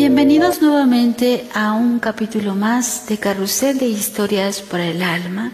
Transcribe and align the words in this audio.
Bienvenidos 0.00 0.62
nuevamente 0.62 1.48
a 1.54 1.72
un 1.72 1.98
capítulo 1.98 2.54
más 2.54 3.08
de 3.08 3.18
Carrusel 3.18 3.78
de 3.78 3.88
Historias 3.88 4.62
para 4.62 4.86
el 4.86 5.02
Alma. 5.02 5.50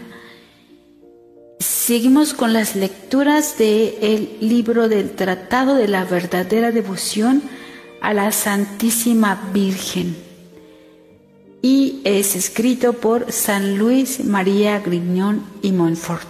Seguimos 1.57 2.35
con 2.35 2.53
las 2.53 2.75
lecturas 2.75 3.57
del 3.57 4.37
libro 4.41 4.87
del 4.87 5.15
Tratado 5.15 5.73
de 5.73 5.87
la 5.87 6.05
Verdadera 6.05 6.71
Devoción 6.71 7.41
a 8.01 8.13
la 8.13 8.31
Santísima 8.31 9.49
Virgen 9.51 10.15
y 11.63 12.01
es 12.03 12.35
escrito 12.35 12.93
por 12.93 13.31
San 13.31 13.79
Luis 13.79 14.23
María 14.23 14.79
Grignón 14.79 15.43
y 15.63 15.71
Montfort. 15.71 16.27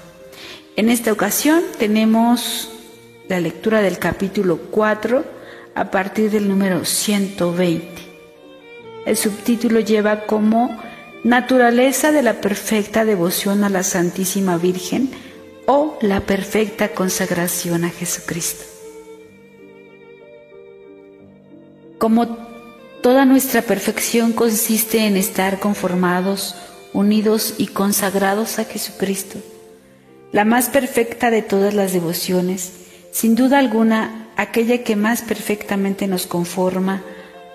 En 0.77 0.87
esta 0.87 1.11
ocasión 1.11 1.63
tenemos 1.77 2.69
la 3.27 3.41
lectura 3.41 3.81
del 3.81 3.99
capítulo 3.99 4.57
4 4.71 5.25
a 5.75 5.91
partir 5.91 6.31
del 6.31 6.47
número 6.47 6.85
120. 6.85 8.04
El 9.05 9.17
subtítulo 9.17 9.79
lleva 9.79 10.25
como 10.25 10.77
Naturaleza 11.23 12.11
de 12.11 12.21
la 12.21 12.39
perfecta 12.39 13.03
devoción 13.03 13.63
a 13.63 13.69
la 13.69 13.81
Santísima 13.81 14.57
Virgen 14.57 15.09
o 15.65 15.97
la 16.01 16.21
perfecta 16.21 16.89
consagración 16.89 17.83
a 17.83 17.89
Jesucristo. 17.89 18.63
Como 21.97 22.37
toda 23.01 23.25
nuestra 23.25 23.63
perfección 23.63 24.33
consiste 24.33 25.07
en 25.07 25.17
estar 25.17 25.59
conformados, 25.59 26.55
unidos 26.93 27.55
y 27.57 27.67
consagrados 27.67 28.59
a 28.59 28.65
Jesucristo, 28.65 29.39
la 30.31 30.45
más 30.45 30.69
perfecta 30.69 31.31
de 31.31 31.41
todas 31.41 31.73
las 31.73 31.93
devociones, 31.93 32.73
sin 33.11 33.33
duda 33.35 33.57
alguna 33.57 34.29
aquella 34.35 34.83
que 34.83 34.95
más 34.95 35.21
perfectamente 35.23 36.05
nos 36.05 36.27
conforma, 36.27 37.01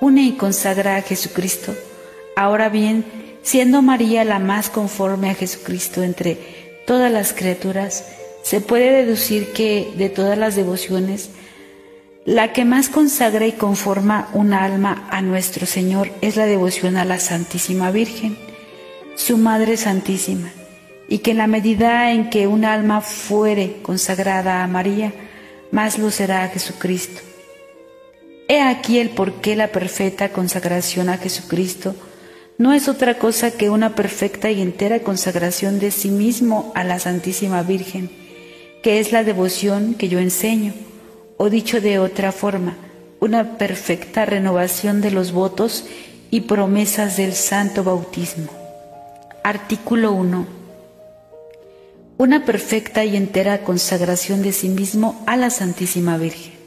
une 0.01 0.23
y 0.23 0.33
consagra 0.33 0.97
a 0.97 1.03
Jesucristo. 1.03 1.75
Ahora 2.37 2.69
bien, 2.69 3.05
siendo 3.43 3.83
María 3.83 4.24
la 4.24 4.38
más 4.38 4.71
conforme 4.71 5.30
a 5.30 5.35
Jesucristo 5.35 6.02
entre 6.02 6.38
todas 6.87 7.13
las 7.13 7.33
criaturas, 7.33 8.05
se 8.43 8.61
puede 8.61 9.05
deducir 9.05 9.52
que 9.52 9.93
de 9.97 10.09
todas 10.09 10.39
las 10.39 10.57
devociones, 10.57 11.30
la 12.24 12.52
que 12.52 12.65
más 12.65 12.89
consagra 12.89 13.47
y 13.47 13.52
conforma 13.52 14.29
un 14.35 14.52
alma 14.52 15.07
a 15.11 15.23
nuestro 15.23 15.66
Señor 15.66 16.11
es 16.21 16.37
la 16.37 16.46
devoción 16.46 16.96
a 16.96 17.05
la 17.05 17.19
Santísima 17.19 17.91
Virgen, 17.91 18.37
su 19.17 19.37
Madre 19.37 19.77
Santísima, 19.77 20.51
y 21.09 21.19
que 21.19 21.33
en 21.33 21.39
la 21.39 21.46
medida 21.46 22.13
en 22.13 22.30
que 22.30 22.46
un 22.46 22.65
alma 22.65 23.01
fuere 23.01 23.79
consagrada 23.83 24.63
a 24.63 24.67
María, 24.67 25.13
más 25.71 25.99
lo 25.99 26.11
será 26.11 26.45
a 26.45 26.49
Jesucristo. 26.49 27.30
He 28.51 28.60
aquí 28.60 28.98
el 28.98 29.10
por 29.10 29.34
qué 29.34 29.54
la 29.54 29.68
perfecta 29.68 30.30
consagración 30.30 31.09
a 31.09 31.18
Jesucristo 31.18 31.95
no 32.59 32.73
es 32.73 32.88
otra 32.88 33.16
cosa 33.16 33.52
que 33.52 33.70
una 33.70 33.95
perfecta 33.95 34.51
y 34.51 34.60
entera 34.60 35.04
consagración 35.04 35.79
de 35.79 35.93
sí 35.93 36.10
mismo 36.10 36.73
a 36.74 36.82
la 36.82 36.98
Santísima 36.98 37.62
Virgen, 37.62 38.10
que 38.82 38.98
es 38.98 39.12
la 39.12 39.23
devoción 39.23 39.95
que 39.95 40.09
yo 40.09 40.18
enseño, 40.18 40.74
o 41.37 41.48
dicho 41.48 41.80
de 41.80 42.01
otra 42.01 42.32
forma, 42.32 42.76
una 43.21 43.56
perfecta 43.56 44.24
renovación 44.24 45.01
de 45.01 45.12
los 45.12 45.30
votos 45.30 45.84
y 46.32 46.40
promesas 46.40 47.16
del 47.16 47.34
santo 47.34 47.84
bautismo. 47.84 48.51
Artículo 49.45 50.10
1. 50.10 50.46
Una 52.18 52.45
perfecta 52.45 53.04
y 53.04 53.15
entera 53.15 53.62
consagración 53.62 54.43
de 54.43 54.51
sí 54.51 54.71
mismo 54.71 55.23
a 55.28 55.37
la 55.37 55.51
Santísima 55.51 56.18
Virgen. 56.18 56.60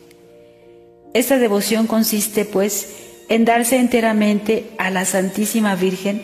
Esta 1.13 1.37
devoción 1.37 1.87
consiste, 1.87 2.45
pues, 2.45 2.89
en 3.29 3.45
darse 3.45 3.77
enteramente 3.77 4.71
a 4.77 4.89
la 4.89 5.05
Santísima 5.05 5.75
Virgen 5.75 6.21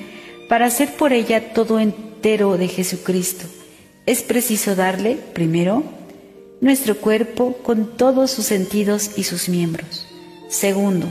para 0.48 0.66
hacer 0.66 0.94
por 0.96 1.14
ella 1.14 1.54
todo 1.54 1.80
entero 1.80 2.58
de 2.58 2.68
Jesucristo. 2.68 3.46
Es 4.06 4.24
preciso 4.24 4.76
darle, 4.76 5.18
primero, 5.34 5.84
nuestro 6.62 6.98
cuerpo 6.98 7.54
con 7.64 7.96
todos 7.96 8.32
sus 8.32 8.46
sentidos 8.46 9.12
y 9.16 9.24
sus 9.24 9.48
miembros. 9.48 10.08
Segundo, 10.50 11.08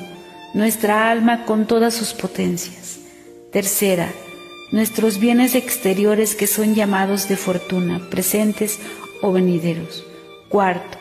nuestra 0.55 1.11
alma 1.11 1.45
con 1.45 1.67
todas 1.67 1.95
sus 1.95 2.13
potencias. 2.13 2.99
Tercera, 3.53 4.13
nuestros 4.73 5.19
bienes 5.19 5.55
exteriores 5.55 6.35
que 6.35 6.47
son 6.47 6.75
llamados 6.75 7.29
de 7.29 7.37
fortuna, 7.37 8.09
presentes 8.11 8.79
o 9.23 9.33
venideros. 9.33 10.05
Cuarto, 10.49 10.98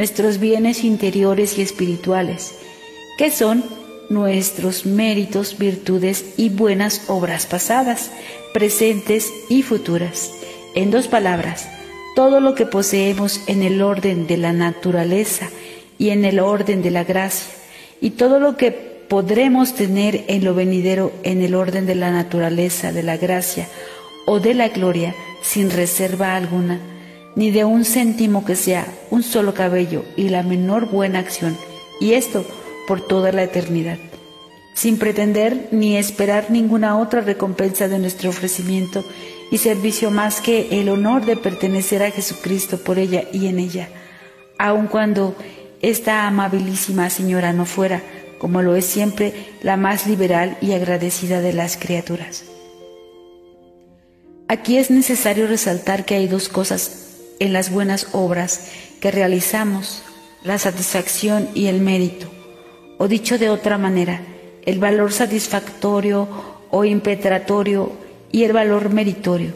nuestros 0.00 0.38
bienes 0.38 0.82
interiores 0.82 1.58
y 1.58 1.60
espirituales, 1.60 2.54
que 3.18 3.30
son 3.30 3.62
nuestros 4.08 4.86
méritos, 4.86 5.58
virtudes 5.58 6.24
y 6.38 6.48
buenas 6.48 7.02
obras 7.08 7.44
pasadas, 7.44 8.10
presentes 8.54 9.30
y 9.50 9.62
futuras. 9.62 10.32
En 10.74 10.90
dos 10.90 11.06
palabras, 11.06 11.68
todo 12.16 12.40
lo 12.40 12.54
que 12.54 12.64
poseemos 12.64 13.42
en 13.46 13.62
el 13.62 13.82
orden 13.82 14.26
de 14.26 14.38
la 14.38 14.54
naturaleza 14.54 15.50
y 15.98 16.08
en 16.08 16.24
el 16.24 16.40
orden 16.40 16.80
de 16.80 16.92
la 16.92 17.04
gracia, 17.04 17.52
y 18.00 18.12
todo 18.12 18.40
lo 18.40 18.56
que 18.56 18.70
podremos 18.70 19.74
tener 19.74 20.24
en 20.28 20.46
lo 20.46 20.54
venidero 20.54 21.12
en 21.24 21.42
el 21.42 21.54
orden 21.54 21.84
de 21.84 21.96
la 21.96 22.10
naturaleza, 22.10 22.90
de 22.90 23.02
la 23.02 23.18
gracia 23.18 23.68
o 24.24 24.40
de 24.40 24.54
la 24.54 24.68
gloria, 24.68 25.14
sin 25.42 25.70
reserva 25.70 26.36
alguna, 26.36 26.80
ni 27.36 27.50
de 27.50 27.64
un 27.64 27.84
céntimo 27.84 28.44
que 28.44 28.56
sea 28.56 28.86
un 29.10 29.22
solo 29.22 29.54
cabello 29.54 30.04
y 30.16 30.28
la 30.28 30.42
menor 30.42 30.86
buena 30.90 31.18
acción, 31.18 31.56
y 32.00 32.12
esto 32.12 32.44
por 32.86 33.00
toda 33.00 33.32
la 33.32 33.42
eternidad, 33.42 33.98
sin 34.74 34.98
pretender 34.98 35.68
ni 35.70 35.96
esperar 35.96 36.50
ninguna 36.50 36.98
otra 36.98 37.20
recompensa 37.20 37.88
de 37.88 37.98
nuestro 37.98 38.30
ofrecimiento 38.30 39.04
y 39.50 39.58
servicio 39.58 40.10
más 40.10 40.40
que 40.40 40.80
el 40.80 40.88
honor 40.88 41.24
de 41.24 41.36
pertenecer 41.36 42.02
a 42.02 42.10
Jesucristo 42.10 42.78
por 42.78 42.98
ella 42.98 43.24
y 43.32 43.46
en 43.46 43.58
ella, 43.58 43.88
aun 44.58 44.86
cuando 44.86 45.36
esta 45.82 46.26
amabilísima 46.26 47.10
señora 47.10 47.52
no 47.52 47.64
fuera, 47.64 48.02
como 48.38 48.62
lo 48.62 48.74
es 48.74 48.86
siempre, 48.86 49.32
la 49.62 49.76
más 49.76 50.06
liberal 50.06 50.56
y 50.60 50.72
agradecida 50.72 51.40
de 51.40 51.52
las 51.52 51.76
criaturas. 51.76 52.44
Aquí 54.48 54.78
es 54.78 54.90
necesario 54.90 55.46
resaltar 55.46 56.04
que 56.04 56.16
hay 56.16 56.26
dos 56.26 56.48
cosas 56.48 56.99
en 57.40 57.52
las 57.52 57.72
buenas 57.72 58.08
obras 58.12 58.68
que 59.00 59.10
realizamos, 59.10 60.02
la 60.44 60.58
satisfacción 60.58 61.48
y 61.54 61.66
el 61.66 61.80
mérito, 61.80 62.30
o 62.98 63.08
dicho 63.08 63.38
de 63.38 63.50
otra 63.50 63.76
manera, 63.78 64.20
el 64.64 64.78
valor 64.78 65.12
satisfactorio 65.12 66.28
o 66.70 66.84
impetratorio 66.84 67.92
y 68.30 68.44
el 68.44 68.52
valor 68.52 68.90
meritorio. 68.90 69.52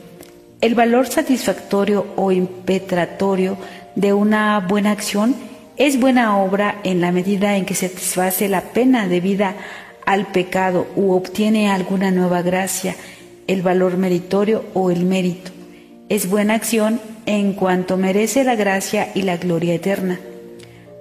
El 0.61 0.75
valor 0.75 1.07
satisfactorio 1.07 2.07
o 2.17 2.33
impetratorio 2.33 3.59
de 3.95 4.13
una 4.13 4.61
buena 4.61 4.91
acción 4.91 5.37
es 5.77 6.01
buena 6.01 6.39
obra 6.39 6.81
en 6.85 7.01
la 7.01 7.13
medida 7.13 7.57
en 7.57 7.67
que 7.67 7.75
satisface 7.75 8.49
la 8.49 8.63
pena 8.63 9.09
debida 9.09 9.55
al 10.07 10.27
pecado 10.27 10.87
u 10.97 11.13
obtiene 11.13 11.71
alguna 11.71 12.11
nueva 12.11 12.43
gracia, 12.43 12.97
el 13.47 13.63
valor 13.63 13.97
meritorio 13.97 14.65
o 14.75 14.91
el 14.91 15.05
mérito. 15.05 15.54
Es 16.11 16.29
buena 16.29 16.55
acción 16.55 17.01
en 17.25 17.55
cuanto 17.55 17.97
merece 17.97 18.45
la 18.45 18.57
gracia 18.57 19.11
y 19.15 19.23
la 19.23 19.39
gloria 19.39 19.75
eterna. 19.75 20.21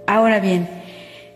Ahora 0.08 0.40
bien, 0.40 0.70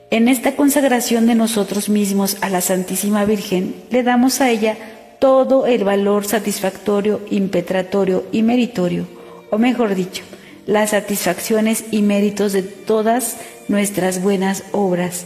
en 0.10 0.30
esta 0.30 0.56
consagración 0.56 1.28
de 1.28 1.36
nosotros 1.36 1.90
mismos 1.90 2.38
a 2.40 2.50
la 2.50 2.62
Santísima 2.62 3.26
Virgen, 3.26 3.76
le 3.90 4.04
damos 4.04 4.40
a 4.40 4.50
ella 4.50 4.78
todo 5.20 5.66
el 5.66 5.84
valor 5.84 6.26
satisfactorio, 6.26 7.20
impetratorio 7.30 8.24
y 8.32 8.42
meritorio, 8.42 9.06
o 9.52 9.58
mejor 9.58 9.96
dicho, 9.96 10.24
las 10.66 10.92
satisfacciones 10.92 11.86
y 11.92 12.04
méritos 12.04 12.54
de 12.54 12.64
todas 12.64 13.36
nuestras 13.68 14.22
buenas 14.22 14.64
obras. 14.72 15.26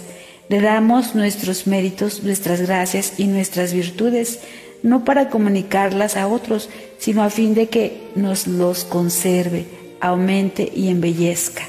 Le 0.50 0.62
damos 0.62 1.13
nuestros 1.13 1.67
méritos, 1.67 2.23
nuestras 2.23 2.61
gracias 2.61 3.14
y 3.20 3.26
nuestras 3.26 3.73
virtudes, 3.73 4.40
no 4.84 5.06
para 5.06 5.30
comunicarlas 5.30 6.18
a 6.18 6.28
otros, 6.28 6.70
sino 6.98 7.24
a 7.24 7.30
fin 7.30 7.54
de 7.54 7.68
que 7.68 8.10
nos 8.16 8.48
los 8.48 8.84
conserve, 8.84 9.66
aumente 10.00 10.72
y 10.74 10.90
embellezca. 10.90 11.64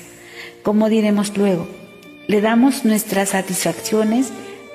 Como 0.62 0.88
diremos 0.88 1.36
luego, 1.36 1.66
le 2.26 2.40
damos 2.40 2.84
nuestras 2.84 3.30
satisfacciones 3.30 4.28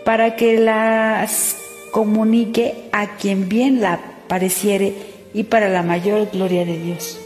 para 0.05 0.35
que 0.35 0.59
las 0.59 1.57
comunique 1.91 2.89
a 2.91 3.17
quien 3.17 3.49
bien 3.49 3.81
la 3.81 3.99
pareciere 4.27 4.93
y 5.33 5.43
para 5.43 5.69
la 5.69 5.83
mayor 5.83 6.29
gloria 6.31 6.65
de 6.65 6.77
Dios. 6.77 7.19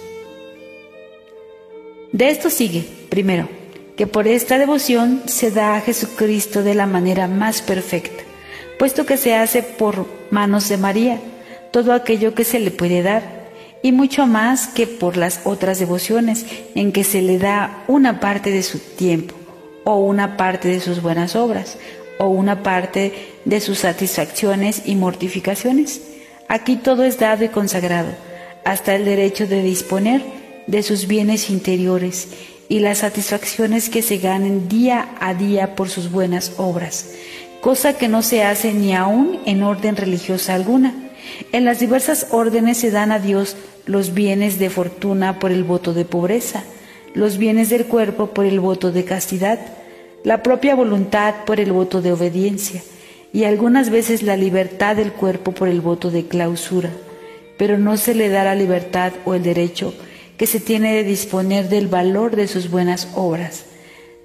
De 2.11 2.29
esto 2.29 2.49
sigue, 2.49 2.85
primero, 3.09 3.47
que 3.95 4.07
por 4.07 4.27
esta 4.27 4.57
devoción 4.57 5.23
se 5.27 5.51
da 5.51 5.75
a 5.75 5.81
Jesucristo 5.81 6.63
de 6.63 6.75
la 6.75 6.85
manera 6.85 7.27
más 7.27 7.61
perfecta, 7.61 8.23
puesto 8.81 9.05
que 9.05 9.15
se 9.15 9.35
hace 9.35 9.61
por 9.61 10.07
manos 10.31 10.67
de 10.67 10.75
María 10.75 11.19
todo 11.69 11.93
aquello 11.93 12.33
que 12.33 12.43
se 12.43 12.59
le 12.59 12.71
puede 12.71 13.03
dar, 13.03 13.21
y 13.83 13.91
mucho 13.91 14.25
más 14.25 14.65
que 14.69 14.87
por 14.87 15.17
las 15.17 15.41
otras 15.43 15.77
devociones 15.77 16.47
en 16.73 16.91
que 16.91 17.03
se 17.03 17.21
le 17.21 17.37
da 17.37 17.83
una 17.87 18.19
parte 18.19 18.49
de 18.49 18.63
su 18.63 18.79
tiempo, 18.79 19.35
o 19.83 19.97
una 19.97 20.35
parte 20.35 20.67
de 20.67 20.79
sus 20.79 20.99
buenas 20.99 21.35
obras, 21.35 21.77
o 22.17 22.29
una 22.29 22.63
parte 22.63 23.13
de 23.45 23.61
sus 23.61 23.77
satisfacciones 23.77 24.81
y 24.87 24.95
mortificaciones. 24.95 26.01
Aquí 26.47 26.75
todo 26.75 27.03
es 27.03 27.19
dado 27.19 27.45
y 27.45 27.49
consagrado, 27.49 28.09
hasta 28.65 28.95
el 28.95 29.05
derecho 29.05 29.45
de 29.45 29.61
disponer 29.61 30.23
de 30.65 30.81
sus 30.81 31.05
bienes 31.05 31.51
interiores 31.51 32.29
y 32.67 32.79
las 32.79 32.97
satisfacciones 32.97 33.91
que 33.91 34.01
se 34.01 34.17
ganen 34.17 34.67
día 34.67 35.09
a 35.19 35.35
día 35.35 35.75
por 35.75 35.87
sus 35.87 36.09
buenas 36.09 36.53
obras, 36.57 37.11
cosa 37.61 37.93
que 37.97 38.07
no 38.07 38.23
se 38.23 38.43
hace 38.43 38.73
ni 38.73 38.93
aún 38.93 39.39
en 39.45 39.63
orden 39.63 39.95
religiosa 39.95 40.55
alguna. 40.55 40.93
En 41.51 41.63
las 41.63 41.79
diversas 41.79 42.27
órdenes 42.31 42.77
se 42.77 42.91
dan 42.91 43.11
a 43.11 43.19
Dios 43.19 43.55
los 43.85 44.13
bienes 44.13 44.59
de 44.59 44.69
fortuna 44.69 45.39
por 45.39 45.51
el 45.51 45.63
voto 45.63 45.93
de 45.93 46.05
pobreza, 46.05 46.63
los 47.13 47.37
bienes 47.37 47.69
del 47.69 47.85
cuerpo 47.85 48.27
por 48.27 48.45
el 48.45 48.59
voto 48.59 48.91
de 48.91 49.05
castidad, 49.05 49.59
la 50.23 50.43
propia 50.43 50.75
voluntad 50.75 51.45
por 51.45 51.59
el 51.59 51.71
voto 51.71 52.01
de 52.01 52.11
obediencia 52.11 52.81
y 53.33 53.45
algunas 53.45 53.89
veces 53.89 54.23
la 54.23 54.37
libertad 54.37 54.95
del 54.95 55.13
cuerpo 55.13 55.51
por 55.51 55.67
el 55.67 55.81
voto 55.81 56.11
de 56.11 56.27
clausura, 56.27 56.89
pero 57.57 57.77
no 57.77 57.97
se 57.97 58.13
le 58.13 58.29
da 58.29 58.43
la 58.43 58.55
libertad 58.55 59.13
o 59.25 59.35
el 59.35 59.43
derecho 59.43 59.93
que 60.37 60.47
se 60.47 60.59
tiene 60.59 60.95
de 60.95 61.03
disponer 61.03 61.69
del 61.69 61.87
valor 61.87 62.35
de 62.35 62.47
sus 62.47 62.69
buenas 62.69 63.07
obras, 63.15 63.65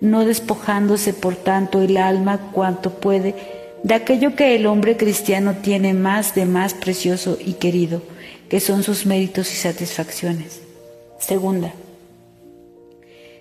no 0.00 0.25
despojándose 0.25 1.12
por 1.12 1.37
tanto 1.37 1.82
el 1.82 1.96
alma 1.96 2.50
cuanto 2.52 2.90
puede 2.90 3.34
de 3.82 3.94
aquello 3.94 4.34
que 4.34 4.56
el 4.56 4.66
hombre 4.66 4.96
cristiano 4.96 5.56
tiene 5.62 5.94
más 5.94 6.34
de 6.34 6.44
más 6.44 6.75
precioso 6.75 7.38
y 7.38 7.54
querido, 7.54 8.02
que 8.48 8.60
son 8.60 8.82
sus 8.82 9.06
méritos 9.06 9.52
y 9.52 9.56
satisfacciones. 9.56 10.60
Segunda, 11.20 11.72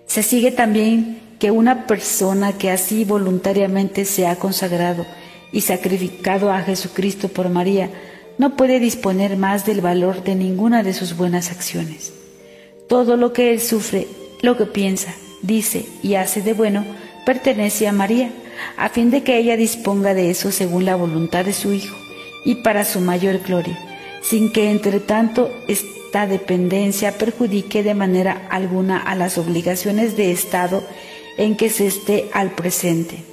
se 0.06 0.24
sigue 0.24 0.52
también 0.52 1.20
que 1.40 1.52
una 1.52 1.88
persona 1.88 2.54
que 2.54 2.70
así 2.70 3.06
voluntariamente 3.06 4.06
se 4.06 4.28
ha 4.28 4.36
consagrado 4.36 5.06
y 5.52 5.62
sacrificado 5.62 6.52
a 6.52 6.62
Jesucristo 6.62 7.28
por 7.28 7.50
María, 7.50 7.90
no 8.38 8.56
puede 8.56 8.80
disponer 8.80 9.38
más 9.38 9.66
del 9.66 9.82
valor 9.82 10.24
de 10.24 10.36
ninguna 10.36 10.84
de 10.84 10.94
sus 10.94 11.16
buenas 11.16 11.52
acciones. 11.52 12.14
Todo 12.88 13.18
lo 13.18 13.34
que 13.34 13.52
él 13.52 13.62
sufre, 13.62 14.08
lo 14.42 14.58
que 14.58 14.66
piensa, 14.66 15.16
dice 15.46 15.86
y 16.02 16.16
hace 16.16 16.42
de 16.42 16.54
bueno, 16.54 16.86
pertenece 17.26 17.88
a 17.88 17.92
María, 17.92 18.32
a 18.78 18.90
fin 18.90 19.12
de 19.12 19.24
que 19.24 19.38
ella 19.38 19.58
disponga 19.58 20.14
de 20.14 20.30
eso 20.30 20.52
según 20.52 20.86
la 20.86 20.96
voluntad 20.96 21.46
de 21.46 21.54
su 21.54 21.74
Hijo 21.74 21.96
y 22.46 22.56
para 22.56 22.86
su 22.86 23.02
mayor 23.02 23.40
gloria, 23.40 23.78
sin 24.22 24.52
que 24.52 24.70
entre 24.70 25.00
tanto 25.00 25.52
esta 25.68 26.28
dependencia 26.28 27.18
perjudique 27.18 27.84
de 27.84 27.96
manera 27.96 28.48
alguna 28.50 28.98
a 28.98 29.16
las 29.16 29.38
obligaciones 29.38 30.16
de 30.16 30.32
Estado 30.32 30.84
en 31.38 31.58
que 31.58 31.70
se 31.70 31.88
esté 31.88 32.30
al 32.34 32.52
presente, 32.52 33.24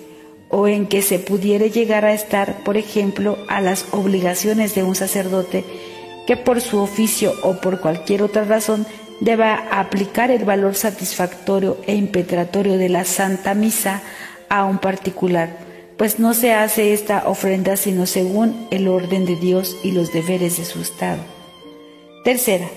o 0.48 0.68
en 0.68 0.86
que 0.86 1.02
se 1.02 1.18
pudiere 1.18 1.70
llegar 1.70 2.04
a 2.04 2.12
estar, 2.12 2.62
por 2.62 2.76
ejemplo, 2.76 3.38
a 3.48 3.60
las 3.60 3.86
obligaciones 3.92 4.74
de 4.74 4.82
un 4.82 4.94
sacerdote 4.94 5.64
que 6.26 6.36
por 6.36 6.60
su 6.60 6.78
oficio 6.78 7.32
o 7.42 7.54
por 7.60 7.80
cualquier 7.80 8.22
otra 8.22 8.44
razón 8.44 8.86
deba 9.22 9.54
aplicar 9.70 10.32
el 10.32 10.44
valor 10.44 10.74
satisfactorio 10.74 11.78
e 11.86 11.94
impetratorio 11.94 12.76
de 12.76 12.88
la 12.88 13.04
Santa 13.04 13.54
Misa 13.54 14.02
a 14.48 14.64
un 14.64 14.78
particular, 14.78 15.58
pues 15.96 16.18
no 16.18 16.34
se 16.34 16.52
hace 16.52 16.92
esta 16.92 17.28
ofrenda 17.28 17.76
sino 17.76 18.06
según 18.06 18.66
el 18.72 18.88
orden 18.88 19.24
de 19.24 19.36
Dios 19.36 19.76
y 19.84 19.92
los 19.92 20.12
deberes 20.12 20.58
de 20.58 20.64
su 20.64 20.80
Estado. 20.80 21.22
Tercera, 22.24 22.68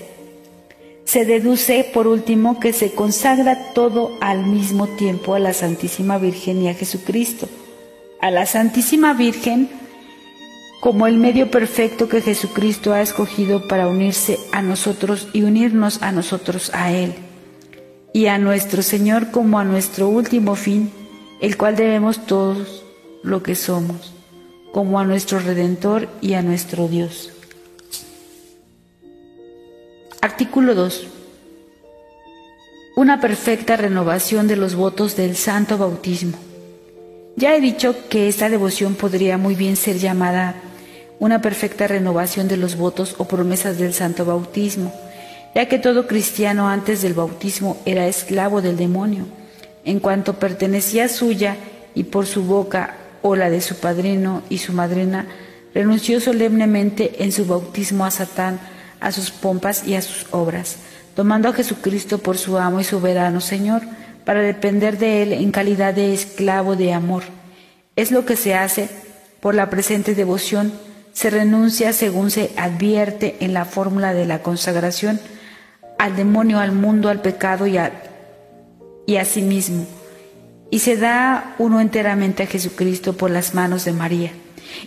se 1.04 1.24
deduce 1.24 1.84
por 1.92 2.06
último 2.06 2.60
que 2.60 2.72
se 2.72 2.92
consagra 2.92 3.72
todo 3.74 4.16
al 4.20 4.46
mismo 4.46 4.86
tiempo 4.86 5.34
a 5.34 5.40
la 5.40 5.52
Santísima 5.52 6.18
Virgen 6.18 6.62
y 6.62 6.68
a 6.68 6.74
Jesucristo. 6.74 7.48
A 8.20 8.30
la 8.30 8.46
Santísima 8.46 9.14
Virgen 9.14 9.68
como 10.80 11.06
el 11.06 11.16
medio 11.16 11.50
perfecto 11.50 12.08
que 12.08 12.20
Jesucristo 12.20 12.92
ha 12.92 13.00
escogido 13.00 13.66
para 13.66 13.88
unirse 13.88 14.38
a 14.52 14.62
nosotros 14.62 15.28
y 15.32 15.42
unirnos 15.42 16.02
a 16.02 16.12
nosotros 16.12 16.70
a 16.74 16.92
Él, 16.92 17.14
y 18.12 18.26
a 18.26 18.38
nuestro 18.38 18.82
Señor 18.82 19.30
como 19.30 19.58
a 19.58 19.64
nuestro 19.64 20.08
último 20.08 20.54
fin, 20.54 20.90
el 21.40 21.56
cual 21.56 21.76
debemos 21.76 22.26
todos 22.26 22.84
lo 23.22 23.42
que 23.42 23.54
somos, 23.54 24.14
como 24.72 25.00
a 25.00 25.04
nuestro 25.04 25.38
Redentor 25.38 26.08
y 26.20 26.34
a 26.34 26.42
nuestro 26.42 26.88
Dios. 26.88 27.32
Artículo 30.20 30.74
2. 30.74 31.06
Una 32.96 33.20
perfecta 33.20 33.76
renovación 33.76 34.48
de 34.48 34.56
los 34.56 34.74
votos 34.74 35.16
del 35.16 35.36
Santo 35.36 35.76
Bautismo. 35.76 36.38
Ya 37.36 37.54
he 37.54 37.60
dicho 37.60 37.94
que 38.08 38.28
esta 38.28 38.48
devoción 38.48 38.94
podría 38.94 39.36
muy 39.36 39.54
bien 39.54 39.76
ser 39.76 39.98
llamada 39.98 40.54
una 41.18 41.40
perfecta 41.40 41.86
renovación 41.86 42.48
de 42.48 42.56
los 42.56 42.76
votos 42.76 43.14
o 43.18 43.26
promesas 43.26 43.78
del 43.78 43.94
santo 43.94 44.24
bautismo, 44.24 44.92
ya 45.54 45.66
que 45.66 45.78
todo 45.78 46.06
cristiano 46.06 46.68
antes 46.68 47.02
del 47.02 47.14
bautismo 47.14 47.78
era 47.86 48.06
esclavo 48.06 48.60
del 48.60 48.76
demonio, 48.76 49.24
en 49.84 50.00
cuanto 50.00 50.34
pertenecía 50.34 51.08
suya 51.08 51.56
y 51.94 52.04
por 52.04 52.26
su 52.26 52.44
boca 52.44 52.96
o 53.22 53.36
la 53.36 53.48
de 53.48 53.60
su 53.60 53.76
padrino 53.76 54.42
y 54.50 54.58
su 54.58 54.72
madrina, 54.72 55.26
renunció 55.74 56.20
solemnemente 56.20 57.24
en 57.24 57.32
su 57.32 57.46
bautismo 57.46 58.04
a 58.04 58.10
Satán, 58.10 58.60
a 59.00 59.12
sus 59.12 59.30
pompas 59.30 59.86
y 59.86 59.94
a 59.94 60.02
sus 60.02 60.26
obras, 60.30 60.76
tomando 61.14 61.48
a 61.48 61.52
Jesucristo 61.52 62.18
por 62.18 62.36
su 62.36 62.58
amo 62.58 62.80
y 62.80 62.84
soberano 62.84 63.40
Señor, 63.40 63.82
para 64.24 64.42
depender 64.42 64.98
de 64.98 65.22
Él 65.22 65.32
en 65.32 65.52
calidad 65.52 65.94
de 65.94 66.12
esclavo 66.12 66.76
de 66.76 66.92
amor. 66.92 67.22
Es 67.94 68.10
lo 68.10 68.26
que 68.26 68.36
se 68.36 68.54
hace 68.54 68.88
por 69.40 69.54
la 69.54 69.70
presente 69.70 70.14
devoción 70.14 70.72
se 71.16 71.30
renuncia, 71.30 71.94
según 71.94 72.30
se 72.30 72.50
advierte 72.58 73.36
en 73.40 73.54
la 73.54 73.64
fórmula 73.64 74.12
de 74.12 74.26
la 74.26 74.42
consagración, 74.42 75.18
al 75.98 76.14
demonio, 76.14 76.58
al 76.58 76.72
mundo, 76.72 77.08
al 77.08 77.22
pecado 77.22 77.66
y 77.66 77.78
a, 77.78 79.24
sí 79.24 79.40
mismo, 79.40 79.86
y 80.70 80.80
se 80.80 80.98
da 80.98 81.54
uno 81.58 81.80
enteramente 81.80 82.42
a 82.42 82.46
Jesucristo 82.46 83.14
por 83.14 83.30
las 83.30 83.54
manos 83.54 83.86
de 83.86 83.94
María. 83.94 84.30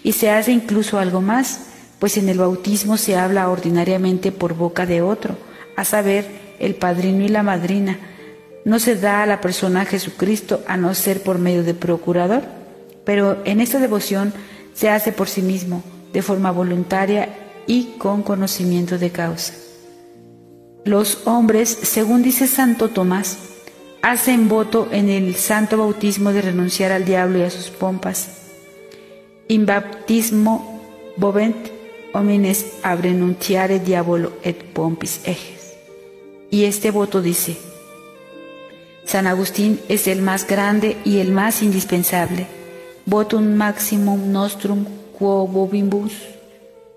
Y 0.03 0.11
se 0.11 0.29
hace 0.29 0.51
incluso 0.51 0.99
algo 0.99 1.19
más, 1.19 1.61
pues 1.97 2.15
en 2.15 2.29
el 2.29 2.37
bautismo 2.37 2.97
se 2.97 3.15
habla 3.15 3.49
ordinariamente 3.49 4.31
por 4.31 4.53
boca 4.53 4.85
de 4.85 5.01
otro, 5.01 5.35
a 5.77 5.83
saber, 5.83 6.27
el 6.59 6.75
padrino 6.75 7.25
y 7.25 7.29
la 7.29 7.41
madrina. 7.41 7.97
No 8.65 8.77
se 8.77 8.95
da 8.97 9.23
a 9.23 9.25
la 9.25 9.41
persona 9.41 9.81
a 9.81 9.85
Jesucristo 9.85 10.61
a 10.67 10.77
no 10.77 10.93
ser 10.93 11.23
por 11.23 11.39
medio 11.39 11.63
de 11.63 11.73
procurador, 11.73 12.43
pero 13.03 13.41
en 13.45 13.61
esta 13.61 13.79
devoción 13.79 14.31
se 14.75 14.91
hace 14.91 15.11
por 15.11 15.27
sí 15.27 15.41
mismo 15.41 15.81
de 16.13 16.21
forma 16.21 16.51
voluntaria 16.51 17.37
y 17.67 17.95
con 17.97 18.23
conocimiento 18.23 18.97
de 18.97 19.11
causa. 19.11 19.53
Los 20.85 21.27
hombres, 21.27 21.69
según 21.69 22.23
dice 22.23 22.47
Santo 22.47 22.89
Tomás, 22.89 23.37
hacen 24.01 24.47
voto 24.47 24.87
en 24.91 25.09
el 25.09 25.35
santo 25.35 25.77
bautismo 25.77 26.31
de 26.31 26.41
renunciar 26.41 26.91
al 26.91 27.05
diablo 27.05 27.39
y 27.39 27.43
a 27.43 27.49
sus 27.49 27.69
pompas. 27.69 28.29
In 29.47 29.65
baptismo 29.65 30.81
bovent 31.17 31.55
homines 32.13 32.65
abrenunciare 32.81 33.79
diabolo 33.79 34.33
et 34.43 34.63
pompis 34.73 35.21
ejes. 35.25 35.75
Y 36.49 36.63
este 36.63 36.91
voto 36.91 37.21
dice, 37.21 37.57
San 39.05 39.27
Agustín 39.27 39.79
es 39.89 40.07
el 40.07 40.21
más 40.21 40.47
grande 40.47 40.97
y 41.03 41.19
el 41.19 41.31
más 41.31 41.61
indispensable. 41.61 42.47
Votum 43.05 43.55
maximum 43.55 44.31
nostrum 44.31 44.85
quo 45.19 45.49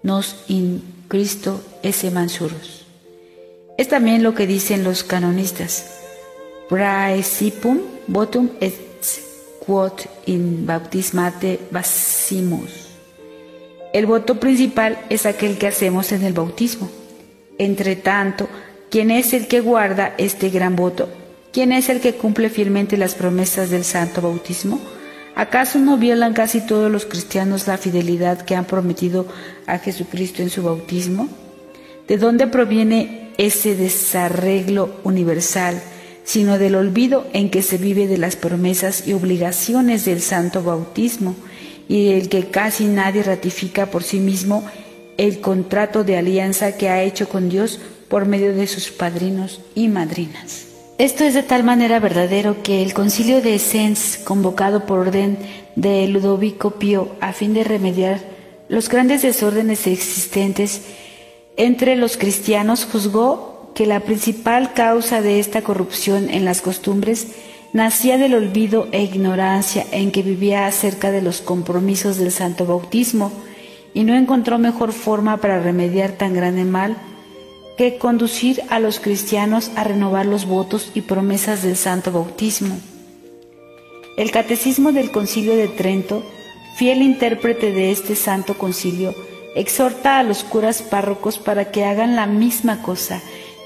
nos 0.03 0.37
in 0.49 0.83
Cristo 1.09 1.61
esse 1.83 2.11
mansurus. 2.11 2.87
Es 3.77 3.89
también 3.89 4.23
lo 4.23 4.35
que 4.35 4.47
dicen 4.47 4.85
los 4.85 5.05
canonistas. 5.05 5.99
Praesipum 6.69 7.81
votum 8.07 8.51
et 8.61 8.75
quod 9.65 9.93
in 10.27 10.67
baptismate 10.67 11.59
basimus. 11.71 12.89
El 13.93 14.07
voto 14.07 14.41
principal 14.41 14.99
es 15.11 15.27
aquel 15.27 15.59
que 15.59 15.67
hacemos 15.67 16.13
en 16.13 16.25
el 16.25 16.33
bautismo. 16.33 16.91
Entre 17.59 17.97
tanto, 17.97 18.49
¿quién 18.91 19.11
es 19.11 19.35
el 19.35 19.47
que 19.47 19.61
guarda 19.61 20.15
este 20.17 20.49
gran 20.49 20.77
voto? 20.77 21.09
¿Quién 21.53 21.73
es 21.73 21.91
el 21.91 22.01
que 22.01 22.15
cumple 22.15 22.49
fielmente 22.49 22.97
las 22.97 23.15
promesas 23.15 23.71
del 23.71 23.85
santo 23.85 24.23
bautismo? 24.23 24.81
¿Acaso 25.35 25.79
no 25.79 25.97
violan 25.97 26.35
casi 26.35 26.61
todos 26.61 26.91
los 26.91 27.07
cristianos 27.07 27.67
la 27.67 27.79
fidelidad 27.79 28.43
que 28.43 28.55
han 28.55 28.67
prometido 28.67 29.27
a 29.67 29.79
Jesucristo 29.79 30.43
en 30.43 30.51
su 30.51 30.63
bautismo? 30.63 31.29
¿De 32.07 32.19
dónde 32.19 32.47
proviene 32.47 33.31
ese 33.39 33.75
desarreglo 33.75 34.91
universal, 35.05 35.81
sino 36.25 36.59
del 36.59 36.75
olvido 36.75 37.27
en 37.33 37.51
que 37.51 37.63
se 37.63 37.79
vive 37.79 38.07
de 38.07 38.19
las 38.19 38.37
promesas 38.37 39.07
y 39.07 39.13
obligaciones 39.13 40.05
del 40.05 40.21
santo 40.21 40.63
bautismo 40.63 41.35
y 41.89 42.13
del 42.13 42.29
que 42.29 42.49
casi 42.49 42.85
nadie 42.85 43.23
ratifica 43.23 43.87
por 43.87 44.03
sí 44.03 44.21
mismo 44.21 44.65
el 45.17 45.41
contrato 45.41 46.05
de 46.05 46.17
alianza 46.17 46.77
que 46.77 46.89
ha 46.89 47.03
hecho 47.03 47.29
con 47.29 47.49
Dios 47.49 47.81
por 48.09 48.27
medio 48.27 48.55
de 48.55 48.67
sus 48.67 48.91
padrinos 48.91 49.61
y 49.75 49.89
madrinas? 49.89 50.72
Esto 50.99 51.25
es 51.25 51.35
de 51.35 51.43
tal 51.43 51.65
manera 51.65 51.99
verdadero 52.01 52.63
que 52.63 52.83
el 52.83 52.93
concilio 52.93 53.41
de 53.41 53.59
Sens, 53.59 54.19
convocado 54.23 54.87
por 54.87 54.99
orden 54.99 55.39
de 55.75 56.07
Ludovico 56.07 56.73
Pío 56.73 57.09
a 57.21 57.33
fin 57.33 57.55
de 57.55 57.65
remediar 57.65 58.21
los 58.69 58.89
grandes 58.89 59.23
desórdenes 59.23 59.87
existentes 59.87 60.83
entre 61.57 61.97
los 61.97 62.17
cristianos, 62.17 62.87
juzgó 62.91 63.73
que 63.75 63.87
la 63.87 64.01
principal 64.01 64.75
causa 64.75 65.23
de 65.23 65.41
esta 65.41 65.63
corrupción 65.63 66.29
en 66.29 66.45
las 66.45 66.61
costumbres 66.61 67.29
nacía 67.73 68.19
del 68.19 68.35
olvido 68.35 68.89
e 68.93 69.03
ignorancia 69.03 69.87
en 69.93 70.13
que 70.13 70.23
vivía 70.23 70.67
acerca 70.67 71.11
de 71.11 71.23
los 71.23 71.41
compromisos 71.41 72.19
del 72.19 72.31
santo 72.31 72.67
bautismo 72.67 73.33
y 73.95 74.05
no 74.05 74.15
encontró 74.15 74.59
mejor 74.59 74.93
forma 74.93 75.39
para 75.39 75.61
remediar 75.61 76.13
tan 76.13 76.35
grande 76.35 76.65
mal 76.65 76.97
que 77.83 77.99
conducir 77.99 78.63
a 78.69 78.79
los 78.79 79.01
cristianos 79.01 79.73
a 79.75 79.83
renovar 79.83 80.25
los 80.25 80.47
votos 80.47 80.93
y 80.95 81.01
promesas 81.01 81.65
del 81.65 81.77
santo 81.77 82.13
bautismo. 82.13 82.79
El 84.17 84.31
catecismo 84.31 84.93
del 84.93 85.11
concilio 85.11 85.57
de 85.57 85.67
Trento, 85.67 86.23
fiel 86.77 87.03
intérprete 87.03 87.73
de 87.73 87.91
este 87.91 88.15
santo 88.15 88.57
concilio, 88.57 89.17
exhorta 89.57 90.21
a 90.21 90.23
los 90.23 90.45
curas 90.45 90.81
párrocos 90.81 91.41
para 91.41 91.73
que 91.73 91.85
hagan 91.85 92.15
la 92.15 92.27
misma 92.27 92.83
cosa, 92.83 93.21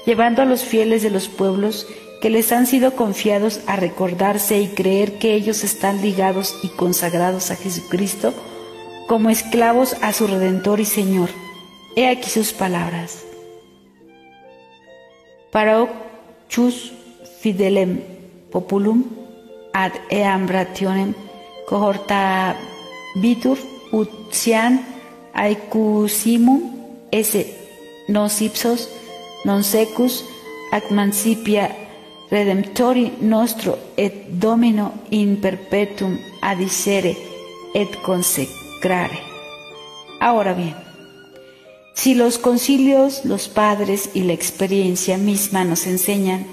llevando 0.07 0.41
a 0.41 0.45
los 0.45 0.63
fieles 0.63 1.03
de 1.03 1.11
los 1.11 1.27
pueblos 1.27 1.85
que 2.19 2.31
les 2.31 2.51
han 2.51 2.65
sido 2.65 2.95
confiados 2.95 3.59
a 3.67 3.75
recordarse 3.75 4.59
y 4.59 4.69
creer 4.69 5.19
que 5.19 5.35
ellos 5.35 5.63
están 5.63 6.01
ligados 6.01 6.57
y 6.63 6.69
consagrados 6.69 7.51
a 7.51 7.55
Jesucristo 7.55 8.33
como 9.07 9.29
esclavos 9.29 9.95
a 10.01 10.11
su 10.11 10.25
Redentor 10.25 10.79
y 10.79 10.85
Señor. 10.85 11.29
He 11.95 12.09
aquí 12.09 12.31
sus 12.31 12.51
palabras. 12.51 13.26
Para 15.51 15.87
chus 16.49 16.91
fidelem 17.41 18.01
populum 18.51 19.03
ad 19.73 19.93
eam 20.09 20.47
rationem 20.47 21.13
cohorta 21.67 22.55
vitur 23.21 23.57
ut 23.91 24.09
sian 24.31 24.73
aecusimum 25.33 26.61
esse 27.11 27.45
nos 28.09 28.41
ipsos 28.41 28.89
non 29.45 29.63
secus 29.63 30.23
ac 30.71 30.91
mancipia 30.91 31.65
redemptori 32.29 33.13
nostro 33.21 33.77
et 33.95 34.13
domino 34.29 34.91
in 35.09 35.39
perpetuum 35.39 36.17
adicere 36.41 37.15
et 37.73 38.01
consecrare. 38.01 39.19
Ahora 40.19 40.53
bien, 40.53 40.86
si 41.97 42.13
los 42.13 42.37
concilios, 42.37 43.25
los 43.25 43.47
padres 43.47 44.11
y 44.13 44.21
la 44.21 44.33
experiencia 44.33 45.17
misma 45.17 45.63
nos 45.63 45.87
enseñan 45.87 46.45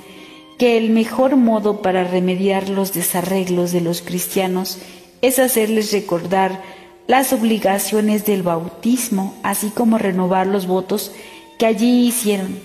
que 0.56 0.78
el 0.78 0.88
mejor 0.88 1.36
modo 1.36 1.82
para 1.82 2.02
remediar 2.02 2.70
los 2.70 2.94
desarreglos 2.94 3.70
de 3.70 3.82
los 3.82 4.00
cristianos 4.00 4.78
es 5.20 5.38
hacerles 5.38 5.92
recordar 5.92 6.62
las 7.06 7.34
obligaciones 7.34 8.24
del 8.24 8.42
bautismo, 8.42 9.34
así 9.42 9.68
como 9.68 9.98
renovar 9.98 10.46
los 10.46 10.66
votos 10.66 11.12
que 11.58 11.66
allí 11.66 12.06
hicieron, 12.06 12.58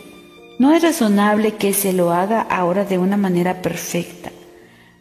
no 0.57 0.73
es 0.73 0.81
razonable 0.81 1.55
que 1.55 1.73
se 1.73 1.91
lo 1.91 2.13
haga 2.13 2.41
ahora 2.41 2.85
de 2.85 2.97
una 2.97 3.17
manera 3.17 3.61
perfecta, 3.61 4.31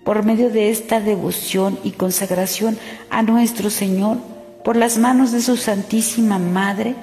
por 0.03 0.25
medio 0.25 0.51
de 0.51 0.71
esta 0.71 1.01
devoción 1.01 1.79
y 1.85 1.93
consagración 1.93 2.77
a 3.09 3.23
nuestro 3.23 3.71
Señor 3.71 4.19
por 4.65 4.77
las 4.77 4.99
manos 4.99 5.31
de 5.31 5.41
su 5.43 5.57
Santísima 5.57 6.41
Madre. 6.41 6.97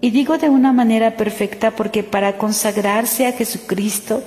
Y 0.00 0.10
digo 0.10 0.38
de 0.38 0.48
una 0.48 0.72
manera 0.72 1.16
perfecta 1.16 1.72
porque 1.72 2.02
para 2.02 2.38
consagrarse 2.38 3.26
a 3.26 3.32
Jesucristo 3.32 4.22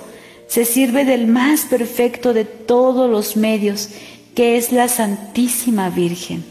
se 0.46 0.64
sirve 0.64 1.04
del 1.04 1.26
más 1.26 1.64
perfecto 1.64 2.32
de 2.32 2.44
todos 2.44 3.10
los 3.10 3.36
medios, 3.36 3.88
que 4.34 4.56
es 4.56 4.72
la 4.72 4.88
Santísima 4.88 5.90
Virgen. 5.90 6.44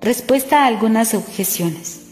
Respuesta 0.00 0.62
a 0.62 0.66
algunas 0.66 1.14
objeciones. 1.14 2.02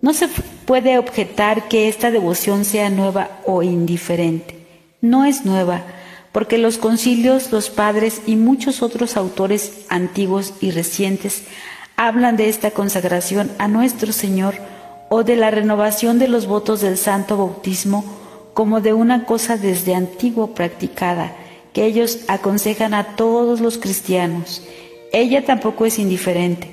No 0.00 0.12
se 0.12 0.28
puede 0.66 0.98
objetar 0.98 1.68
que 1.68 1.88
esta 1.88 2.10
devoción 2.10 2.64
sea 2.64 2.90
nueva 2.90 3.40
o 3.46 3.62
indiferente. 3.62 4.66
No 5.00 5.24
es 5.24 5.44
nueva, 5.44 5.84
porque 6.32 6.58
los 6.58 6.78
concilios, 6.78 7.52
los 7.52 7.70
padres 7.70 8.22
y 8.26 8.36
muchos 8.36 8.82
otros 8.82 9.16
autores 9.16 9.84
antiguos 9.88 10.54
y 10.60 10.72
recientes 10.72 11.44
hablan 12.06 12.36
de 12.36 12.48
esta 12.48 12.72
consagración 12.72 13.52
a 13.58 13.68
nuestro 13.68 14.12
Señor 14.12 14.54
o 15.08 15.22
de 15.22 15.36
la 15.36 15.52
renovación 15.52 16.18
de 16.18 16.26
los 16.26 16.46
votos 16.46 16.80
del 16.80 16.98
santo 16.98 17.36
bautismo 17.36 18.04
como 18.54 18.80
de 18.80 18.92
una 18.92 19.24
cosa 19.24 19.56
desde 19.56 19.94
antiguo 19.94 20.48
practicada, 20.48 21.36
que 21.72 21.84
ellos 21.84 22.18
aconsejan 22.26 22.92
a 22.92 23.14
todos 23.14 23.60
los 23.60 23.78
cristianos. 23.78 24.62
Ella 25.12 25.44
tampoco 25.44 25.86
es 25.86 26.00
indiferente 26.00 26.68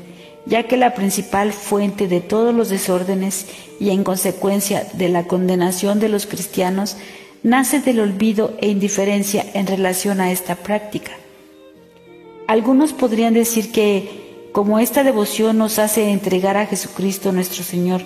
ya 0.45 0.63
que 0.63 0.77
la 0.77 0.95
principal 0.95 1.53
fuente 1.53 2.07
de 2.07 2.21
todos 2.21 2.55
los 2.55 2.69
desórdenes 2.69 3.45
y 3.79 3.91
en 3.91 4.03
consecuencia 4.03 4.87
de 4.93 5.09
la 5.09 5.25
condenación 5.27 5.99
de 5.99 6.09
los 6.09 6.25
cristianos 6.25 6.97
nace 7.43 7.81
del 7.81 7.99
olvido 7.99 8.57
e 8.59 8.67
indiferencia 8.67 9.45
en 9.53 9.67
relación 9.67 10.19
a 10.21 10.31
esta 10.31 10.55
práctica. 10.55 11.11
Algunos 12.47 12.93
podrían 12.93 13.35
decir 13.35 13.71
que, 13.71 14.28
como 14.51 14.79
esta 14.79 15.03
devoción 15.03 15.57
nos 15.57 15.79
hace 15.79 16.11
entregar 16.11 16.57
a 16.57 16.65
Jesucristo 16.65 17.31
nuestro 17.31 17.63
Señor 17.63 18.01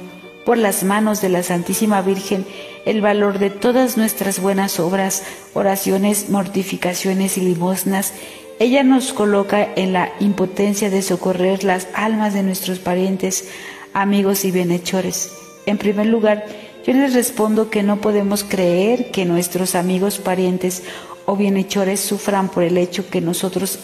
por 0.46 0.58
las 0.58 0.84
manos 0.84 1.22
de 1.22 1.30
la 1.30 1.44
Santísima 1.44 2.02
Virgen 2.02 2.46
el 2.86 3.02
valor 3.02 3.40
de 3.40 3.50
todas 3.50 3.98
nuestras 3.98 4.42
buenas 4.42 4.80
obras, 4.80 5.24
oraciones, 5.54 6.30
mortificaciones 6.30 7.38
y 7.38 7.42
limosnas, 7.42 8.14
ella 8.60 8.84
nos 8.84 9.14
coloca 9.14 9.68
en 9.76 9.94
la 9.94 10.12
impotencia 10.20 10.90
de 10.90 11.02
socorrer 11.02 11.64
las 11.64 11.88
almas 11.94 12.34
de 12.34 12.44
nuestros 12.44 12.80
parientes, 12.80 13.50
amigos 13.94 14.46
y 14.46 14.52
bienhechores. 14.52 15.32
En 15.66 15.78
primer 15.78 16.08
lugar, 16.08 16.46
yo 16.86 16.94
les 16.94 17.14
respondo 17.14 17.70
que 17.70 17.84
no 17.84 18.02
podemos 18.02 18.44
creer 18.44 19.12
que 19.12 19.26
nuestros 19.26 19.76
amigos, 19.76 20.18
parientes 20.18 20.84
o 21.26 21.38
bienhechores 21.38 22.02
sufran 22.02 22.50
por 22.50 22.64
el 22.64 22.78
hecho 22.78 23.10
que 23.10 23.22
nosotros 23.22 23.80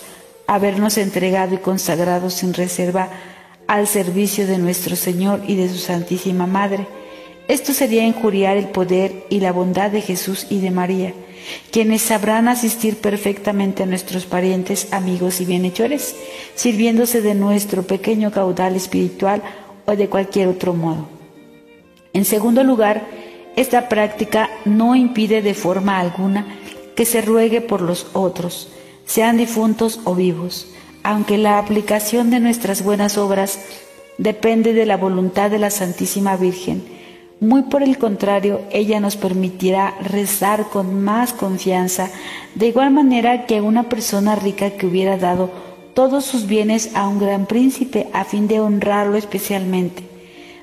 habernos 0.49 0.97
entregado 0.97 1.55
y 1.55 1.59
consagrado 1.59 2.29
sin 2.29 2.53
reserva 2.53 3.09
al 3.67 3.87
servicio 3.87 4.47
de 4.47 4.57
nuestro 4.57 4.95
Señor 4.95 5.41
y 5.47 5.55
de 5.55 5.69
su 5.69 5.77
Santísima 5.77 6.47
Madre. 6.47 6.87
Esto 7.47 7.71
sería 7.71 8.03
injuriar 8.03 8.57
el 8.57 8.69
poder 8.69 9.25
y 9.29 9.39
la 9.39 9.51
bondad 9.51 9.91
de 9.91 10.01
Jesús 10.01 10.47
y 10.49 10.59
de 10.59 10.71
María 10.71 11.13
quienes 11.71 12.01
sabrán 12.01 12.47
asistir 12.47 12.97
perfectamente 12.97 13.83
a 13.83 13.85
nuestros 13.85 14.25
parientes, 14.25 14.91
amigos 14.91 15.41
y 15.41 15.45
bienhechores, 15.45 16.15
sirviéndose 16.55 17.21
de 17.21 17.35
nuestro 17.35 17.83
pequeño 17.83 18.31
caudal 18.31 18.75
espiritual 18.75 19.41
o 19.85 19.95
de 19.95 20.09
cualquier 20.09 20.47
otro 20.47 20.73
modo. 20.73 21.07
En 22.13 22.25
segundo 22.25 22.63
lugar, 22.63 23.05
esta 23.55 23.89
práctica 23.89 24.49
no 24.65 24.95
impide 24.95 25.41
de 25.41 25.53
forma 25.53 25.99
alguna 25.99 26.59
que 26.95 27.05
se 27.05 27.21
ruegue 27.21 27.61
por 27.61 27.81
los 27.81 28.07
otros, 28.13 28.69
sean 29.09 29.37
difuntos 29.37 29.99
o 30.03 30.13
vivos, 30.13 30.67
aunque 31.01 31.39
la 31.39 31.57
aplicación 31.57 32.29
de 32.29 32.39
nuestras 32.39 32.83
buenas 32.83 33.17
obras 33.17 33.59
depende 34.19 34.73
de 34.73 34.85
la 34.85 34.97
voluntad 34.97 35.49
de 35.49 35.57
la 35.57 35.71
Santísima 35.71 36.37
Virgen, 36.37 36.83
muy 37.39 37.63
por 37.63 37.81
el 37.81 37.97
contrario, 37.97 38.61
ella 38.69 38.99
nos 38.99 39.15
permitirá 39.15 39.95
rezar 40.01 40.69
con 40.69 41.01
más 41.03 41.33
confianza, 41.33 42.11
de 42.53 42.67
igual 42.67 42.91
manera 42.91 43.47
que 43.47 43.61
una 43.61 43.89
persona 43.89 44.35
rica 44.35 44.71
que 44.71 44.85
hubiera 44.85 45.17
dado 45.17 45.49
todos 45.95 46.23
sus 46.23 46.45
bienes 46.45 46.91
a 46.93 47.07
un 47.07 47.17
gran 47.17 47.47
príncipe 47.47 48.09
a 48.13 48.25
fin 48.25 48.47
de 48.47 48.59
honrarlo 48.59 49.17
especialmente. 49.17 50.03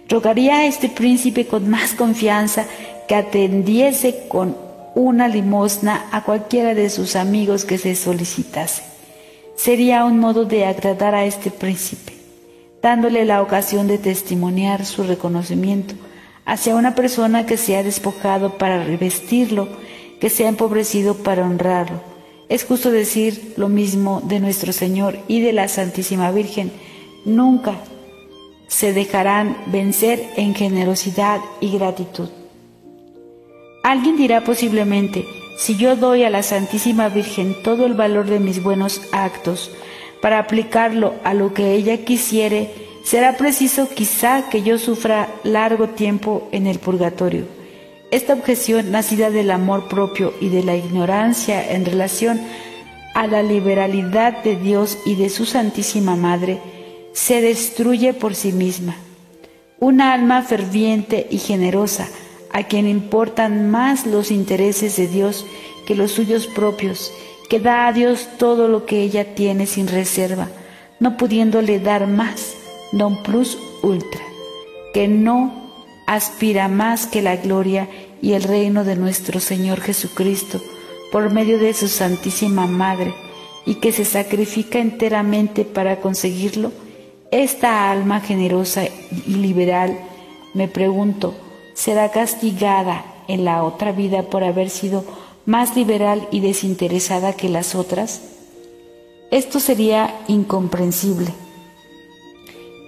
Rogaría 0.09 0.59
a 0.59 0.67
este 0.67 0.89
príncipe 0.89 1.47
con 1.47 1.69
más 1.69 1.95
confianza 1.95 2.67
que 3.09 3.17
atendiese 3.17 4.29
con 4.29 4.66
una 4.97 5.29
limosna 5.29 6.07
a 6.11 6.25
cualquiera 6.25 6.75
de 6.75 6.89
sus 6.89 7.17
amigos 7.17 7.67
que 7.67 7.77
se 7.77 7.95
solicitase. 7.95 8.83
Sería 9.55 10.07
un 10.07 10.19
modo 10.19 10.47
de 10.47 10.65
agradar 10.65 11.15
a 11.15 11.27
este 11.27 11.51
príncipe, 11.51 12.15
dándole 12.81 13.27
la 13.27 13.43
ocasión 13.43 13.89
de 13.89 13.99
testimoniar 13.99 14.87
su 14.87 15.03
reconocimiento 15.03 15.95
hacia 16.47 16.75
una 16.75 16.95
persona 16.95 17.45
que 17.45 17.59
se 17.59 17.77
ha 17.77 17.83
despojado 17.83 18.57
para 18.57 18.85
revestirlo, 18.85 19.69
que 20.19 20.31
se 20.31 20.47
ha 20.47 20.49
empobrecido 20.49 21.15
para 21.15 21.45
honrarlo. 21.45 22.01
Es 22.49 22.65
justo 22.65 22.91
decir 22.91 23.53
lo 23.59 23.69
mismo 23.69 24.23
de 24.25 24.41
nuestro 24.41 24.73
Señor 24.73 25.19
y 25.29 25.43
de 25.43 25.53
la 25.53 25.69
Santísima 25.69 26.31
Virgen. 26.31 26.73
Nunca 27.27 27.75
se 28.67 28.95
dejarán 28.95 29.59
vencer 29.67 30.27
en 30.37 30.55
generosidad 30.55 31.41
y 31.61 31.77
gratitud. 31.77 32.31
Alguien 33.87 34.17
dirá 34.17 34.43
posiblemente, 34.43 35.25
si 35.57 35.77
yo 35.77 35.95
doy 35.95 36.25
a 36.25 36.31
la 36.31 36.43
Santísima 36.43 37.09
Virgen 37.09 37.55
todo 37.63 37.87
el 37.87 37.95
valor 37.95 38.27
de 38.27 38.41
mis 38.41 38.63
buenos 38.63 39.01
actos 39.13 39.71
para 40.21 40.41
aplicarlo 40.41 41.15
a 41.23 41.35
lo 41.35 41.55
que 41.55 41.73
ella 41.73 42.05
quisiere, 42.05 42.87
Será 43.07 43.37
preciso 43.37 43.89
quizá 43.89 44.49
que 44.51 44.65
yo 44.65 44.79
sufra 44.79 45.29
largo 45.45 45.91
tiempo 45.91 46.49
en 46.51 46.67
el 46.67 46.81
purgatorio. 46.81 47.45
Esta 48.11 48.33
objeción, 48.33 48.91
nacida 48.91 49.31
del 49.31 49.53
amor 49.53 49.87
propio 49.87 50.35
y 50.41 50.49
de 50.49 50.65
la 50.65 50.75
ignorancia 50.75 51.71
en 51.73 51.85
relación 51.85 52.41
a 53.15 53.29
la 53.29 53.45
liberalidad 53.45 54.43
de 54.43 54.57
Dios 54.57 54.99
y 55.07 55.15
de 55.15 55.29
su 55.29 55.47
Santísima 55.47 56.17
Madre, 56.17 56.59
se 57.13 57.41
destruye 57.41 58.13
por 58.13 58.35
sí 58.35 58.51
misma. 58.51 58.97
Una 59.79 60.13
alma 60.13 60.43
ferviente 60.43 61.29
y 61.31 61.39
generosa, 61.39 62.09
a 62.57 62.63
quien 62.63 62.89
importan 62.89 63.71
más 63.71 64.07
los 64.07 64.31
intereses 64.31 64.97
de 64.97 65.09
Dios 65.09 65.45
que 65.87 65.95
los 65.95 66.13
suyos 66.13 66.47
propios, 66.47 67.13
que 67.51 67.61
da 67.61 67.87
a 67.87 67.93
Dios 67.93 68.29
todo 68.39 68.67
lo 68.67 68.87
que 68.87 69.03
ella 69.03 69.35
tiene 69.35 69.67
sin 69.67 69.89
reserva, 69.89 70.49
no 70.99 71.19
pudiéndole 71.19 71.81
dar 71.81 72.07
más, 72.07 72.55
non 72.93 73.21
plus 73.23 73.59
ultra, 73.83 74.25
que 74.95 75.07
no 75.07 75.53
aspira 76.07 76.69
más 76.69 77.07
que 77.07 77.21
la 77.21 77.37
gloria 77.37 77.91
y 78.23 78.33
el 78.33 78.43
reino 78.43 78.85
de 78.85 78.97
nuestro 78.97 79.39
Señor 79.39 79.83
Jesucristo 79.83 80.59
por 81.13 81.31
medio 81.31 81.59
de 81.59 81.75
su 81.75 81.89
Santísima 81.89 82.67
Madre 82.67 83.13
y 83.67 83.75
que 83.75 83.93
se 83.93 84.07
sacrifica 84.07 84.79
enteramente 84.79 85.67
para 85.67 86.01
conseguirlo, 86.01 86.73
esta 87.31 87.91
alma 87.91 88.21
generosa 88.21 88.85
y 89.27 89.35
liberal, 89.35 89.99
me 90.55 90.69
pregunto, 90.69 91.35
¿será 91.77 92.11
castigada 92.11 93.05
en 93.29 93.45
la 93.45 93.63
otra 93.63 93.93
vida 93.93 94.25
por 94.25 94.43
haber 94.43 94.71
sido 94.71 95.05
más 95.45 95.77
liberal 95.77 96.27
y 96.33 96.41
desinteresada 96.41 97.35
que 97.35 97.49
las 97.49 97.77
otras? 97.77 98.23
Esto 99.31 99.61
sería 99.61 100.19
incomprensible. 100.27 101.29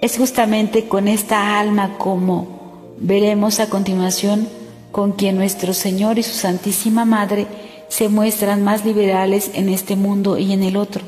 Es 0.01 0.17
justamente 0.17 0.87
con 0.87 1.07
esta 1.07 1.59
alma 1.59 1.97
como 1.97 2.59
Veremos 3.01 3.61
a 3.61 3.69
continuación 3.69 4.49
con 4.91 5.13
quien 5.13 5.37
nuestro 5.37 5.73
Señor 5.73 6.19
y 6.19 6.23
su 6.23 6.33
Santísima 6.33 7.05
Madre 7.05 7.47
se 7.87 8.09
muestran 8.09 8.61
más 8.61 8.83
liberales 8.83 9.51
en 9.53 9.69
este 9.69 9.95
mundo 9.95 10.37
y 10.37 10.51
en 10.51 10.63
el 10.63 10.75
otro, 10.75 11.03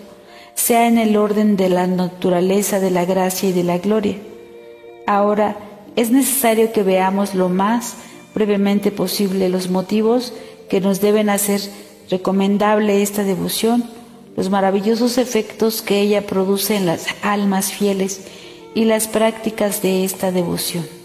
sea 0.55 0.87
en 0.87 0.97
el 0.97 1.17
orden 1.17 1.57
de 1.57 1.67
la 1.67 1.87
naturaleza 1.87 2.79
de 2.79 2.91
la 2.91 3.03
gracia 3.03 3.49
y 3.49 3.51
de 3.51 3.65
la 3.65 3.77
gloria. 3.77 4.15
Ahora 5.05 5.57
es 5.95 6.11
necesario 6.11 6.71
que 6.71 6.83
veamos 6.83 7.35
lo 7.35 7.49
más 7.49 7.95
brevemente 8.33 8.91
posible 8.91 9.49
los 9.49 9.69
motivos 9.69 10.33
que 10.69 10.79
nos 10.79 11.01
deben 11.01 11.29
hacer 11.29 11.61
recomendable 12.09 13.01
esta 13.01 13.23
devoción, 13.23 13.83
los 14.37 14.49
maravillosos 14.49 15.17
efectos 15.17 15.81
que 15.81 15.99
ella 16.01 16.25
produce 16.25 16.75
en 16.75 16.85
las 16.85 17.07
almas 17.21 17.71
fieles 17.71 18.21
y 18.73 18.85
las 18.85 19.07
prácticas 19.07 19.81
de 19.81 20.05
esta 20.05 20.31
devoción. 20.31 21.00